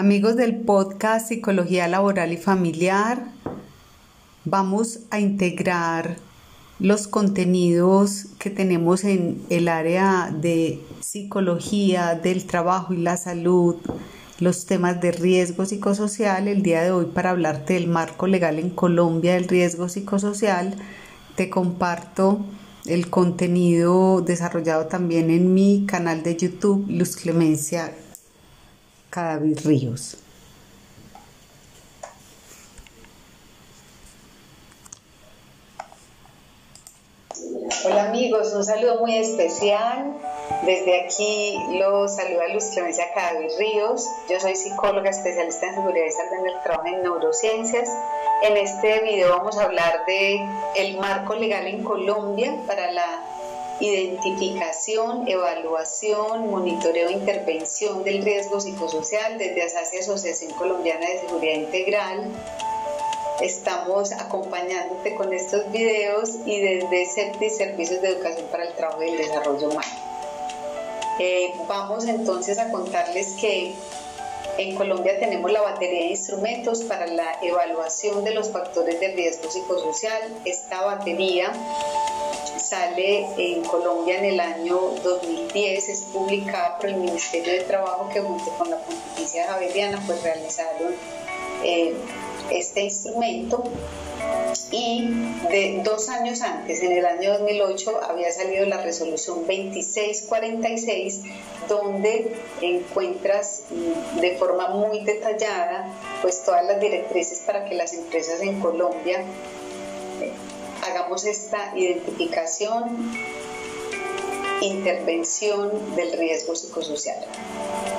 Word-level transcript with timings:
Amigos 0.00 0.34
del 0.34 0.56
podcast 0.56 1.28
Psicología 1.28 1.86
Laboral 1.86 2.32
y 2.32 2.38
Familiar, 2.38 3.22
vamos 4.46 5.00
a 5.10 5.20
integrar 5.20 6.16
los 6.78 7.06
contenidos 7.06 8.28
que 8.38 8.48
tenemos 8.48 9.04
en 9.04 9.42
el 9.50 9.68
área 9.68 10.34
de 10.34 10.80
psicología 11.00 12.14
del 12.14 12.46
trabajo 12.46 12.94
y 12.94 12.96
la 12.96 13.18
salud, 13.18 13.76
los 14.38 14.64
temas 14.64 15.02
de 15.02 15.12
riesgo 15.12 15.66
psicosocial. 15.66 16.48
El 16.48 16.62
día 16.62 16.80
de 16.82 16.92
hoy 16.92 17.04
para 17.04 17.28
hablarte 17.28 17.74
del 17.74 17.86
marco 17.86 18.26
legal 18.26 18.58
en 18.58 18.70
Colombia 18.70 19.34
del 19.34 19.48
riesgo 19.48 19.90
psicosocial, 19.90 20.76
te 21.36 21.50
comparto 21.50 22.40
el 22.86 23.10
contenido 23.10 24.22
desarrollado 24.22 24.86
también 24.86 25.28
en 25.28 25.52
mi 25.52 25.84
canal 25.84 26.22
de 26.22 26.38
YouTube, 26.38 26.86
Luz 26.88 27.16
Clemencia 27.16 27.92
Cadavid 29.10 29.58
Ríos. 29.64 30.16
Hola 37.84 38.04
amigos, 38.04 38.52
un 38.54 38.64
saludo 38.64 39.00
muy 39.00 39.16
especial. 39.16 40.14
Desde 40.64 41.04
aquí 41.04 41.58
los 41.78 42.14
saluda 42.14 42.48
Luz 42.48 42.66
Clemencia 42.72 43.06
Cadavid 43.14 43.50
Ríos. 43.58 44.06
Yo 44.28 44.38
soy 44.38 44.54
psicóloga 44.54 45.10
especialista 45.10 45.66
en 45.66 45.74
seguridad 45.74 46.04
y 46.06 46.10
salud 46.12 46.32
en 46.40 46.46
el 46.54 46.62
trabajo 46.62 46.86
en 46.86 47.02
neurociencias. 47.02 47.88
En 48.42 48.56
este 48.56 49.00
video 49.00 49.30
vamos 49.30 49.58
a 49.58 49.64
hablar 49.64 50.04
de 50.06 50.40
el 50.76 50.98
marco 50.98 51.34
legal 51.34 51.66
en 51.66 51.82
Colombia 51.82 52.54
para 52.66 52.92
la 52.92 53.22
identificación, 53.80 55.26
evaluación, 55.26 56.50
monitoreo 56.50 57.08
e 57.08 57.12
intervención 57.12 58.04
del 58.04 58.22
riesgo 58.22 58.60
psicosocial 58.60 59.38
desde 59.38 59.62
ASASI 59.62 59.98
Asociación 59.98 60.52
Colombiana 60.52 61.06
de 61.06 61.20
Seguridad 61.20 61.54
Integral. 61.54 62.30
Estamos 63.40 64.12
acompañándote 64.12 65.14
con 65.14 65.32
estos 65.32 65.70
videos 65.72 66.36
y 66.44 66.60
desde 66.60 67.06
CEPTI, 67.06 67.50
Servicios 67.50 68.02
de 68.02 68.08
Educación 68.08 68.46
para 68.50 68.68
el 68.68 68.74
Trabajo 68.74 69.02
y 69.02 69.08
el 69.08 69.16
Desarrollo 69.16 69.70
Humano. 69.70 70.10
Eh, 71.18 71.52
vamos 71.66 72.06
entonces 72.06 72.58
a 72.58 72.70
contarles 72.70 73.34
que 73.40 73.74
en 74.58 74.74
Colombia 74.74 75.18
tenemos 75.18 75.50
la 75.50 75.60
batería 75.60 76.00
de 76.00 76.06
instrumentos 76.08 76.82
para 76.82 77.06
la 77.06 77.38
evaluación 77.42 78.24
de 78.24 78.34
los 78.34 78.50
factores 78.50 79.00
de 79.00 79.12
riesgo 79.12 79.50
psicosocial. 79.50 80.22
Esta 80.44 80.82
batería 80.82 81.52
sale 82.58 83.26
en 83.36 83.64
Colombia 83.64 84.18
en 84.18 84.24
el 84.26 84.40
año 84.40 84.78
2010, 85.02 85.88
es 85.88 86.02
publicada 86.12 86.78
por 86.78 86.90
el 86.90 86.96
Ministerio 86.96 87.52
de 87.52 87.60
Trabajo 87.60 88.08
que 88.12 88.20
junto 88.20 88.50
con 88.52 88.70
la 88.70 88.78
Pontificia 88.78 89.46
Javeriana 89.46 90.02
pues 90.06 90.22
realizaron 90.22 90.94
eh, 91.64 91.94
este 92.50 92.82
instrumento 92.82 93.64
y 94.70 95.04
de 95.50 95.80
dos 95.84 96.08
años 96.08 96.42
antes, 96.42 96.82
en 96.82 96.92
el 96.92 97.04
año 97.04 97.32
2008, 97.38 98.00
había 98.08 98.30
salido 98.32 98.66
la 98.66 98.82
resolución 98.82 99.38
2646, 99.46 101.20
donde 101.68 102.32
encuentras 102.60 103.64
mm, 103.70 104.20
de 104.20 104.36
forma 104.36 104.68
muy 104.68 105.00
detallada 105.04 105.92
pues 106.22 106.42
todas 106.44 106.64
las 106.66 106.80
directrices 106.80 107.40
para 107.40 107.64
que 107.64 107.74
las 107.74 107.94
empresas 107.94 108.40
en 108.42 108.60
Colombia 108.60 109.24
hagamos 110.82 111.24
esta 111.24 111.76
identificación, 111.76 113.12
intervención 114.60 115.96
del 115.96 116.12
riesgo 116.18 116.54
psicosocial. 116.54 117.18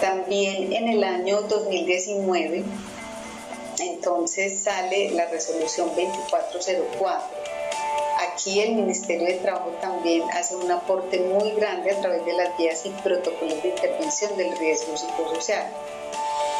También 0.00 0.72
en 0.72 0.88
el 0.88 1.04
año 1.04 1.42
2019, 1.42 2.64
entonces 3.78 4.60
sale 4.60 5.10
la 5.10 5.26
resolución 5.26 5.88
2404. 5.88 7.36
Aquí 8.18 8.60
el 8.60 8.74
Ministerio 8.74 9.26
de 9.26 9.34
Trabajo 9.34 9.70
también 9.80 10.22
hace 10.32 10.56
un 10.56 10.70
aporte 10.70 11.20
muy 11.20 11.52
grande 11.52 11.90
a 11.90 12.00
través 12.00 12.24
de 12.24 12.32
las 12.32 12.56
guías 12.56 12.84
y 12.86 12.90
protocolos 12.90 13.62
de 13.62 13.68
intervención 13.68 14.36
del 14.36 14.56
riesgo 14.58 14.96
psicosocial 14.96 15.66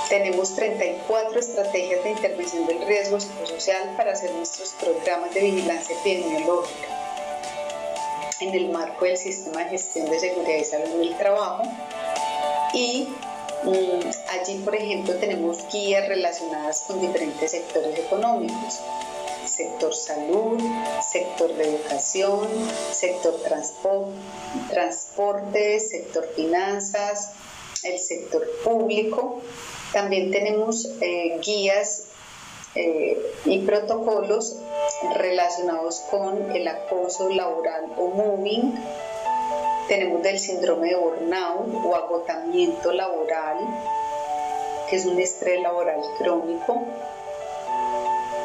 tenemos 0.08 0.54
34 0.54 1.38
estrategias 1.38 2.04
de 2.04 2.10
intervención 2.10 2.66
del 2.66 2.86
riesgo 2.86 3.18
psicosocial 3.18 3.94
para 3.96 4.12
hacer 4.12 4.32
nuestros 4.34 4.70
programas 4.74 5.34
de 5.34 5.40
vigilancia 5.40 5.96
epidemiológica 5.98 6.86
en 8.40 8.54
el 8.54 8.68
marco 8.68 9.04
del 9.04 9.16
sistema 9.16 9.64
de 9.64 9.70
gestión 9.70 10.08
de 10.10 10.20
seguridad 10.20 10.58
y 10.58 10.64
salud 10.64 10.94
en 10.94 11.00
el 11.00 11.16
trabajo. 11.16 11.62
Y 12.72 13.08
allí, 14.28 14.58
por 14.64 14.74
ejemplo, 14.74 15.14
tenemos 15.14 15.58
guías 15.72 16.08
relacionadas 16.08 16.84
con 16.86 17.00
diferentes 17.00 17.50
sectores 17.50 17.98
económicos 17.98 18.80
sector 19.46 19.94
salud, 19.94 20.60
sector 21.00 21.54
de 21.54 21.76
educación, 21.76 22.48
sector 22.92 23.40
transporte, 24.68 25.80
sector 25.80 26.28
finanzas, 26.34 27.32
el 27.82 27.98
sector 27.98 28.46
público 28.64 29.40
también 29.92 30.30
tenemos 30.30 30.86
eh, 31.00 31.38
guías 31.42 32.04
eh, 32.74 33.18
y 33.44 33.60
protocolos 33.60 34.56
relacionados 35.14 36.00
con 36.10 36.50
el 36.50 36.68
acoso 36.68 37.28
laboral 37.30 37.92
o 37.96 38.08
moving. 38.08 38.74
Tenemos 39.88 40.22
del 40.22 40.38
síndrome 40.38 40.88
de 40.88 40.96
burnout 40.96 41.84
o 41.84 41.94
agotamiento 41.94 42.92
laboral, 42.92 43.58
que 44.90 44.96
es 44.96 45.06
un 45.06 45.18
estrés 45.20 45.60
laboral 45.62 46.00
crónico, 46.18 46.82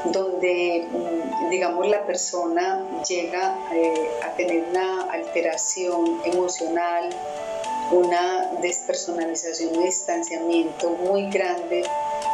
donde, 0.05 0.87
mm, 0.91 1.49
digamos, 1.49 1.87
la 1.87 2.05
persona 2.05 2.85
llega 3.07 3.57
eh, 3.73 4.11
a 4.23 4.35
tener 4.35 4.65
una 4.69 5.11
alteración 5.11 6.21
emocional, 6.25 7.09
una 7.91 8.51
despersonalización 8.61 9.75
y 9.75 9.85
distanciamiento 9.85 10.91
muy 10.91 11.29
grande 11.29 11.83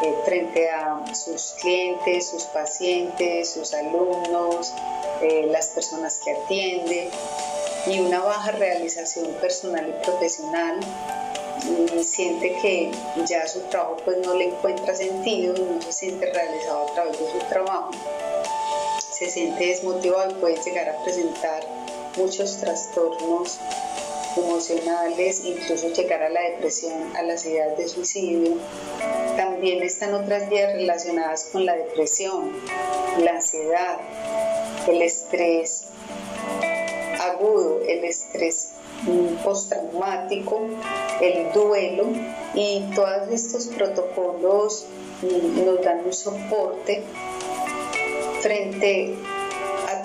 eh, 0.03 0.15
frente 0.25 0.69
a 0.69 1.01
sus 1.15 1.55
clientes, 1.59 2.27
sus 2.27 2.43
pacientes, 2.43 3.49
sus 3.49 3.73
alumnos, 3.73 4.73
eh, 5.21 5.47
las 5.49 5.67
personas 5.67 6.19
que 6.23 6.31
atiende 6.31 7.09
y 7.89 7.99
una 7.99 8.19
baja 8.19 8.51
realización 8.51 9.27
personal 9.41 9.87
y 9.89 10.03
profesional 10.05 10.79
siente 12.03 12.57
que 12.61 12.91
ya 13.25 13.47
su 13.47 13.59
trabajo 13.61 13.97
pues 14.05 14.17
no 14.25 14.33
le 14.35 14.45
encuentra 14.45 14.95
sentido 14.95 15.55
y 15.55 15.61
no 15.61 15.81
se 15.81 15.91
siente 15.91 16.31
realizado 16.31 16.87
a 16.87 16.93
través 16.93 17.19
de 17.19 17.31
su 17.31 17.39
trabajo 17.49 17.91
se 19.17 19.29
siente 19.29 19.65
desmotivado 19.65 20.31
y 20.31 20.33
puede 20.35 20.61
llegar 20.61 20.89
a 20.89 21.03
presentar 21.03 21.63
muchos 22.17 22.57
trastornos 22.57 23.59
emocionales, 24.35 25.41
incluso 25.43 25.87
llegar 25.89 26.21
a 26.21 26.29
la 26.29 26.41
depresión, 26.41 27.15
a 27.15 27.23
las 27.23 27.43
ideas 27.45 27.75
de 27.77 27.87
suicidio. 27.87 28.57
También 29.35 29.81
están 29.81 30.13
otras 30.13 30.47
vías 30.49 30.73
relacionadas 30.73 31.49
con 31.51 31.65
la 31.65 31.75
depresión, 31.75 32.51
la 33.19 33.31
ansiedad, 33.31 33.97
el 34.87 35.01
estrés 35.01 35.85
agudo, 37.27 37.81
el 37.87 38.03
estrés 38.03 38.69
postraumático, 39.43 40.61
el 41.21 41.51
duelo 41.53 42.05
y 42.53 42.83
todos 42.95 43.29
estos 43.31 43.67
protocolos 43.67 44.85
mm, 45.21 45.65
nos 45.65 45.81
dan 45.83 46.05
un 46.05 46.13
soporte 46.13 47.03
frente 48.41 49.17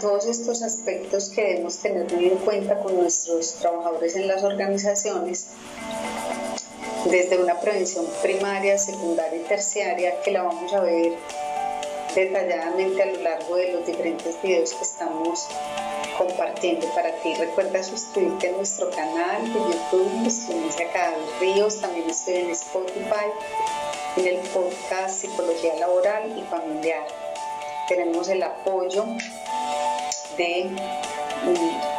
todos 0.02 0.26
estos 0.26 0.62
aspectos 0.62 1.28
que 1.28 1.42
debemos 1.42 1.78
tener 1.78 2.12
muy 2.12 2.26
en 2.26 2.36
cuenta 2.38 2.80
con 2.80 2.96
nuestros 2.96 3.54
trabajadores 3.54 4.16
en 4.16 4.26
las 4.26 4.42
organizaciones, 4.42 5.46
desde 7.04 7.38
una 7.38 7.60
prevención 7.60 8.04
primaria, 8.20 8.78
secundaria 8.78 9.40
y 9.40 9.44
terciaria, 9.44 10.20
que 10.22 10.32
la 10.32 10.42
vamos 10.42 10.72
a 10.74 10.80
ver 10.80 11.12
detalladamente 12.16 13.00
a 13.00 13.06
lo 13.06 13.22
largo 13.22 13.54
de 13.54 13.72
los 13.74 13.86
diferentes 13.86 14.42
videos 14.42 14.72
que 14.74 14.82
estamos 14.82 15.46
compartiendo 16.16 16.86
para 16.94 17.12
ti. 17.16 17.34
Recuerda 17.34 17.82
suscribirte 17.82 18.48
a 18.48 18.52
nuestro 18.52 18.90
canal 18.90 19.42
de 19.52 19.58
YouTube, 19.58 20.30
Ciencia 20.30 20.90
Cada 20.92 21.16
Ríos, 21.40 21.80
también 21.80 22.08
estoy 22.08 22.36
en 22.36 22.50
Spotify, 22.50 23.26
en 24.16 24.26
el 24.26 24.38
podcast 24.48 25.20
Psicología 25.20 25.74
Laboral 25.76 26.38
y 26.38 26.42
Familiar. 26.42 27.06
Tenemos 27.88 28.28
el 28.28 28.42
apoyo 28.42 29.04
de 30.36 30.70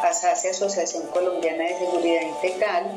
ASASE, 0.02 0.50
Asociación 0.50 1.06
Colombiana 1.08 1.64
de 1.64 1.78
Seguridad 1.78 2.22
Integral. 2.22 2.90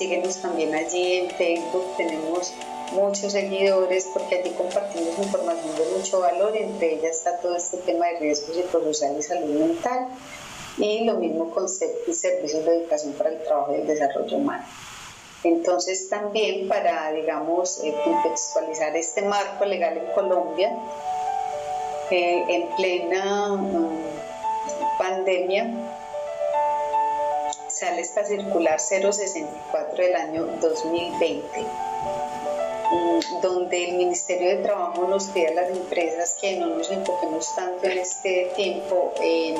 Síguenos 0.00 0.40
también 0.40 0.74
allí 0.74 1.12
en 1.18 1.30
Facebook, 1.32 1.84
tenemos 1.98 2.54
muchos 2.92 3.32
seguidores 3.32 4.08
porque 4.14 4.36
allí 4.36 4.48
compartimos 4.52 5.18
información 5.18 5.76
de 5.76 5.84
mucho 5.94 6.20
valor, 6.20 6.56
entre 6.56 6.94
ellas 6.94 7.18
está 7.18 7.36
todo 7.36 7.54
este 7.54 7.76
tema 7.76 8.06
de 8.06 8.20
riesgos 8.20 8.56
psicosocial 8.56 9.18
y 9.18 9.22
salud 9.22 9.60
mental 9.60 10.08
y 10.78 11.04
lo 11.04 11.16
mismo 11.16 11.50
con 11.50 11.66
y 11.66 12.14
servicios 12.14 12.64
de 12.64 12.78
educación 12.78 13.12
para 13.12 13.28
el 13.28 13.42
trabajo 13.42 13.74
y 13.74 13.82
el 13.82 13.86
desarrollo 13.86 14.38
humano. 14.38 14.64
Entonces 15.44 16.08
también 16.08 16.66
para, 16.66 17.12
digamos, 17.12 17.84
eh, 17.84 17.94
contextualizar 18.02 18.96
este 18.96 19.20
marco 19.20 19.66
legal 19.66 19.98
en 19.98 20.14
Colombia, 20.14 20.72
eh, 22.10 22.42
en 22.48 22.74
plena 22.74 23.48
mm, 23.52 24.98
pandemia, 24.98 25.99
sale 27.80 28.02
esta 28.02 28.24
circular 28.24 28.78
064 28.78 30.04
del 30.04 30.14
año 30.14 30.44
2020 30.60 31.60
mm, 32.92 33.40
donde 33.40 33.88
el 33.88 33.96
Ministerio 33.96 34.50
de 34.50 34.56
Trabajo 34.56 35.08
nos 35.08 35.28
pide 35.28 35.48
a 35.48 35.54
las 35.54 35.70
empresas 35.70 36.36
que 36.38 36.58
no 36.58 36.66
nos 36.66 36.90
enfoquemos 36.90 37.54
tanto 37.54 37.86
en 37.86 37.96
este 37.96 38.52
tiempo 38.54 39.14
en 39.22 39.56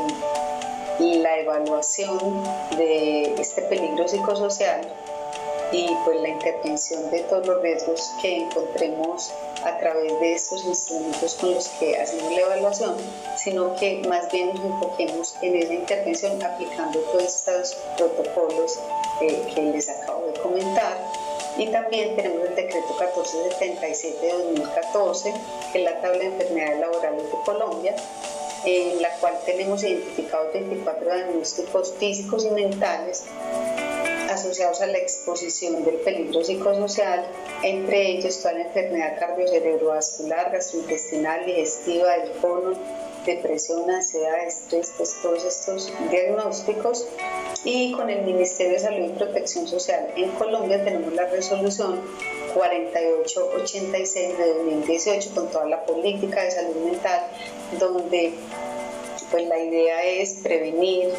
la 1.22 1.38
evaluación 1.38 2.44
de 2.76 3.34
este 3.40 3.62
peligro 3.62 4.06
psicosocial 4.06 4.82
y 5.72 5.88
pues 6.05 6.20
la 6.20 6.28
intervención 6.28 7.11
de 7.11 7.20
todos 7.20 7.46
los 7.46 7.62
riesgos 7.62 8.11
que 8.20 8.38
encontremos 8.38 9.32
a 9.64 9.78
través 9.78 10.19
de 10.20 10.32
estos 10.32 10.64
instrumentos 10.64 11.34
con 11.34 11.55
los 11.55 11.69
que 11.69 11.96
hacemos 11.96 12.32
la 12.32 12.40
evaluación, 12.40 12.96
sino 13.37 13.76
que 13.76 14.02
más 14.08 14.31
bien 14.32 14.49
nos 14.49 14.64
enfoquemos 14.64 15.34
en 15.43 15.56
esa 15.56 15.75
intervención 15.75 16.43
aplicando 16.43 16.99
todos 16.99 17.25
estos 17.25 17.75
protocolos 17.96 18.78
eh, 19.20 19.43
que 19.55 19.62
les 19.62 19.88
acabo 19.88 20.26
de 20.26 20.40
comentar. 20.40 20.99
Y 21.56 21.67
también 21.67 22.16
tenemos 22.16 22.49
el 22.49 22.55
decreto 22.55 22.88
1477 22.88 24.26
de 24.26 24.32
2014, 24.32 25.34
que 25.73 25.78
es 25.78 25.84
la 25.84 26.00
tabla 26.00 26.19
de 26.19 26.26
enfermedades 26.26 26.81
laborales 26.81 27.23
de 27.25 27.38
Colombia, 27.44 27.96
en 28.64 29.02
la 29.02 29.11
cual 29.16 29.38
tenemos 29.44 29.82
identificados 29.82 30.52
24 30.52 31.05
diagnósticos 31.05 31.94
físicos 31.99 32.44
y 32.44 32.50
mentales 32.50 33.25
asociados 34.40 34.81
a 34.81 34.87
la 34.87 34.98
exposición 34.98 35.84
del 35.84 35.96
peligro 35.96 36.42
psicosocial, 36.42 37.26
entre 37.62 38.10
ellos 38.10 38.38
toda 38.38 38.54
la 38.54 38.62
enfermedad 38.62 39.19
cardiocerebrovascular, 39.19 40.52
gastrointestinal, 40.52 41.44
digestiva, 41.44 42.19
del 42.19 42.32
colon, 42.40 42.78
depresión, 43.26 43.90
ansiedad, 43.90 44.46
estrés, 44.46 44.92
pues 44.96 45.16
todos 45.22 45.44
estos 45.44 45.92
diagnósticos. 46.10 47.06
Y 47.64 47.92
con 47.92 48.08
el 48.08 48.25
Ministerio 48.25 48.72
de 48.72 48.78
Salud 48.78 49.06
y 49.06 49.10
Protección 49.10 49.69
Social 49.69 50.12
en 50.16 50.31
Colombia 50.32 50.82
tenemos 50.82 51.12
la 51.12 51.26
resolución 51.26 52.00
4886 52.54 54.38
de 54.38 54.54
2018 54.54 55.31
con 55.34 55.50
toda 55.50 55.66
la 55.66 55.84
política 55.84 56.42
de 56.42 56.50
salud 56.50 56.76
mental, 56.76 57.26
donde 57.78 58.32
pues 59.30 59.46
la 59.46 59.58
idea 59.58 60.02
es 60.04 60.34
prevenir 60.42 61.10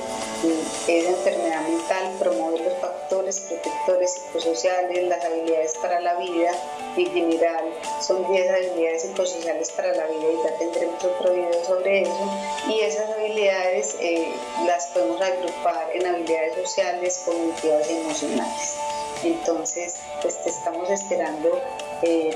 esa 0.88 1.10
enfermedad 1.10 1.62
mental, 1.68 2.16
promover 2.20 2.62
los 2.62 2.74
factores 2.80 3.40
protectores 3.42 4.14
psicosociales, 4.14 5.04
las 5.08 5.24
habilidades 5.24 5.74
para 5.82 6.00
la 6.02 6.16
vida 6.16 6.52
en 6.98 7.12
general. 7.12 7.66
Son 8.02 8.30
10 8.32 8.50
habilidades 8.50 9.04
psicosociales 9.04 9.72
para 9.72 9.94
la 9.96 10.08
vida 10.08 10.28
y 10.32 10.44
ya 10.44 10.58
tendremos 10.58 11.04
otro 11.04 11.34
video 11.34 11.66
sobre 11.66 12.02
eso. 12.02 12.32
Y 12.68 12.82
esas 12.82 13.10
habilidades 13.10 13.96
eh, 14.02 14.34
las 14.66 14.88
podemos 14.88 15.22
agrupar 15.22 15.90
en 15.94 16.06
habilidades 16.06 16.56
sociales, 16.56 17.22
cognitivas 17.26 17.90
y 17.90 17.98
emocionales. 17.98 18.76
Entonces, 19.24 19.96
pues 20.22 20.42
te 20.44 20.50
estamos 20.50 20.90
esperando 20.90 21.62
eh, 22.02 22.36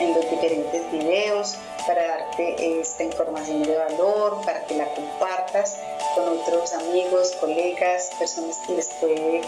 en 0.00 0.14
los 0.14 0.30
diferentes 0.30 0.90
videos 0.90 1.56
para 1.86 2.02
darte 2.06 2.80
esta 2.80 3.04
información 3.04 3.62
de 3.62 3.76
valor, 3.76 4.40
para 4.44 4.64
que 4.66 4.74
la 4.74 4.86
compartas 4.94 5.76
con 6.14 6.28
otros 6.28 6.72
amigos, 6.72 7.32
colegas, 7.40 8.10
personas 8.18 8.58
que 8.66 8.74
les 8.74 8.88
puede 9.00 9.42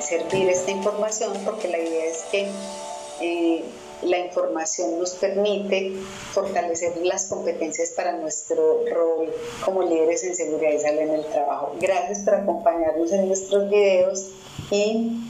servir 0.00 0.48
esta 0.48 0.70
información, 0.70 1.32
porque 1.44 1.68
la 1.68 1.78
idea 1.78 2.04
es 2.06 2.18
que 2.30 2.48
eh, 3.20 3.64
la 4.02 4.18
información 4.18 4.98
nos 4.98 5.10
permite 5.12 5.92
fortalecer 6.32 6.96
las 7.02 7.26
competencias 7.26 7.90
para 7.90 8.12
nuestro 8.12 8.84
rol 8.90 9.30
como 9.64 9.82
líderes 9.82 10.24
en 10.24 10.34
seguridad 10.34 10.72
y 10.72 10.78
salud 10.78 11.00
en 11.00 11.10
el 11.10 11.24
trabajo. 11.26 11.74
Gracias 11.80 12.20
por 12.20 12.34
acompañarnos 12.34 13.12
en 13.12 13.28
nuestros 13.28 13.68
videos 13.68 14.30
y 14.70 15.20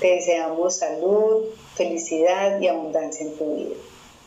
te 0.00 0.06
deseamos 0.14 0.76
salud, 0.76 1.44
felicidad 1.74 2.60
y 2.60 2.68
abundancia 2.68 3.26
en 3.26 3.36
tu 3.36 3.54
vida. 3.56 3.74